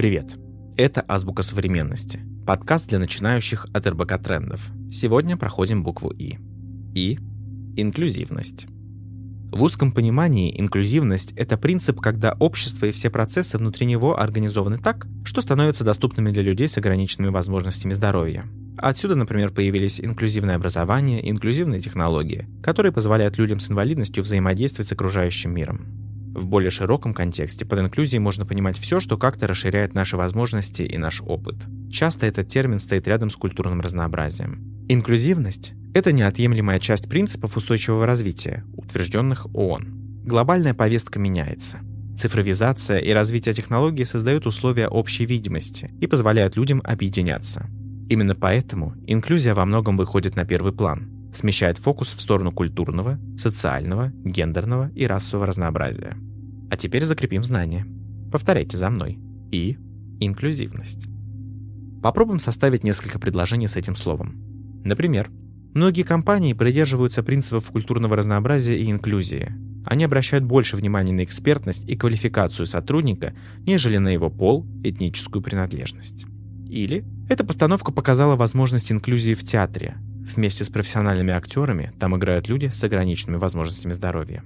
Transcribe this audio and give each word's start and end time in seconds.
Привет! 0.00 0.30
Это 0.78 1.04
«Азбука 1.06 1.42
современности»— 1.42 2.20
подкаст 2.46 2.88
для 2.88 2.98
начинающих 2.98 3.66
от 3.74 3.86
РБК 3.86 4.16
трендов. 4.16 4.70
Сегодня 4.90 5.36
проходим 5.36 5.82
букву 5.82 6.08
«И». 6.08 6.38
И— 6.94 7.18
инклюзивность. 7.76 8.66
В 9.52 9.62
узком 9.62 9.92
понимании 9.92 10.58
инклюзивность— 10.58 11.32
это 11.36 11.58
принцип, 11.58 12.00
когда 12.00 12.34
общество 12.40 12.86
и 12.86 12.92
все 12.92 13.10
процессы 13.10 13.58
внутри 13.58 13.84
него 13.84 14.18
организованы 14.18 14.78
так, 14.78 15.06
что 15.22 15.42
становятся 15.42 15.84
доступными 15.84 16.30
для 16.30 16.44
людей 16.44 16.66
с 16.66 16.78
ограниченными 16.78 17.30
возможностями 17.30 17.92
здоровья. 17.92 18.46
Отсюда, 18.78 19.16
например, 19.16 19.52
появились 19.52 20.00
инклюзивное 20.00 20.56
образование 20.56 21.30
инклюзивные 21.30 21.78
технологии, 21.78 22.48
которые 22.62 22.90
позволяют 22.90 23.36
людям 23.36 23.60
с 23.60 23.70
инвалидностью 23.70 24.22
взаимодействовать 24.22 24.88
с 24.88 24.92
окружающим 24.92 25.54
миром. 25.54 25.99
В 26.40 26.46
более 26.46 26.70
широком 26.70 27.12
контексте 27.12 27.66
под 27.66 27.80
инклюзией 27.80 28.18
можно 28.18 28.46
понимать 28.46 28.78
все, 28.78 28.98
что 28.98 29.18
как-то 29.18 29.46
расширяет 29.46 29.92
наши 29.92 30.16
возможности 30.16 30.80
и 30.80 30.96
наш 30.96 31.20
опыт. 31.20 31.56
Часто 31.92 32.24
этот 32.24 32.48
термин 32.48 32.80
стоит 32.80 33.06
рядом 33.06 33.28
с 33.28 33.36
культурным 33.36 33.82
разнообразием. 33.82 34.86
Инклюзивность– 34.88 35.74
это 35.94 36.12
неотъемлемая 36.12 36.78
часть 36.80 37.10
принципов 37.10 37.58
устойчивого 37.58 38.06
развития, 38.06 38.64
утвержденных 38.74 39.54
ООН. 39.54 40.22
Глобальная 40.24 40.72
повестка 40.72 41.18
меняется. 41.18 41.80
Цифровизация 42.18 43.00
и 43.00 43.10
развитие 43.10 43.52
технологий 43.52 44.06
создают 44.06 44.46
условия 44.46 44.88
общей 44.88 45.26
видимости 45.26 45.90
и 46.00 46.06
позволяют 46.06 46.56
людям 46.56 46.80
объединяться. 46.84 47.66
Именно 48.08 48.34
поэтому 48.34 48.94
инклюзия 49.06 49.54
во 49.54 49.66
многом 49.66 49.98
выходит 49.98 50.36
на 50.36 50.46
первый 50.46 50.72
план– 50.72 51.10
смещает 51.34 51.78
фокус 51.78 52.08
в 52.08 52.20
сторону 52.20 52.50
культурного, 52.50 53.18
социального, 53.38 54.10
гендерного 54.24 54.90
и 54.94 55.06
расового 55.06 55.46
разнообразия. 55.46 56.16
А 56.70 56.76
теперь 56.76 57.04
закрепим 57.04 57.44
знания. 57.44 57.86
Повторяйте 58.30 58.76
за 58.76 58.90
мной. 58.90 59.18
И 59.50 59.76
инклюзивность. 60.20 61.06
Попробуем 62.02 62.38
составить 62.38 62.84
несколько 62.84 63.18
предложений 63.18 63.68
с 63.68 63.76
этим 63.76 63.94
словом. 63.94 64.82
Например, 64.84 65.30
многие 65.74 66.02
компании 66.02 66.52
придерживаются 66.52 67.22
принципов 67.22 67.70
культурного 67.70 68.16
разнообразия 68.16 68.78
и 68.78 68.90
инклюзии. 68.90 69.52
Они 69.84 70.04
обращают 70.04 70.44
больше 70.44 70.76
внимания 70.76 71.12
на 71.12 71.24
экспертность 71.24 71.88
и 71.88 71.96
квалификацию 71.96 72.66
сотрудника, 72.66 73.34
нежели 73.66 73.96
на 73.98 74.08
его 74.08 74.30
пол, 74.30 74.66
этническую 74.84 75.42
принадлежность. 75.42 76.26
Или 76.68 77.04
эта 77.28 77.44
постановка 77.44 77.90
показала 77.90 78.36
возможность 78.36 78.92
инклюзии 78.92 79.34
в 79.34 79.42
театре, 79.42 79.96
Вместе 80.20 80.62
с 80.62 80.68
профессиональными 80.68 81.32
актерами 81.32 81.92
там 81.98 82.16
играют 82.16 82.48
люди 82.48 82.66
с 82.66 82.84
ограниченными 82.84 83.36
возможностями 83.36 83.92
здоровья. 83.92 84.44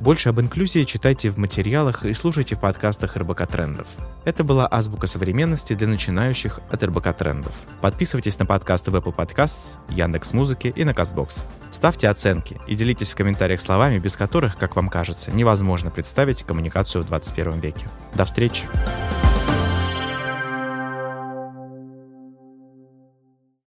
Больше 0.00 0.28
об 0.28 0.40
инклюзии 0.40 0.84
читайте 0.84 1.28
в 1.30 1.38
материалах 1.38 2.04
и 2.04 2.12
слушайте 2.12 2.54
в 2.54 2.60
подкастах 2.60 3.16
РБК 3.16 3.48
Трендов. 3.48 3.88
Это 4.24 4.44
была 4.44 4.68
азбука 4.70 5.08
современности 5.08 5.72
для 5.72 5.88
начинающих 5.88 6.60
от 6.70 6.82
РБК 6.84 7.16
Трендов. 7.16 7.52
Подписывайтесь 7.80 8.38
на 8.38 8.46
подкасты 8.46 8.92
в 8.92 8.96
Apple 8.96 9.14
Podcasts, 9.14 9.78
Яндекс 9.88 10.32
Музыки 10.32 10.72
и 10.74 10.84
на 10.84 10.90
Castbox. 10.90 11.42
Ставьте 11.72 12.08
оценки 12.08 12.60
и 12.68 12.76
делитесь 12.76 13.08
в 13.08 13.16
комментариях 13.16 13.60
словами, 13.60 13.98
без 13.98 14.16
которых, 14.16 14.56
как 14.56 14.76
вам 14.76 14.88
кажется, 14.88 15.32
невозможно 15.32 15.90
представить 15.90 16.44
коммуникацию 16.44 17.02
в 17.02 17.06
21 17.06 17.58
веке. 17.58 17.88
До 18.14 18.24
встречи! 18.24 18.66